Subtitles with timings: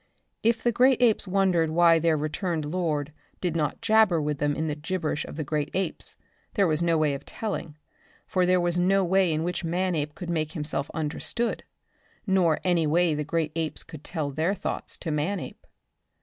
[0.41, 4.65] If the great apes wondered why their returned lord did not jabber with them in
[4.65, 6.15] the gibberish of the great apes,
[6.55, 7.77] there was no way of telling,
[8.25, 11.61] for there was no way in which Manape could make himself understood,
[12.25, 15.67] nor any way the great apes could tell their thoughts to Manape.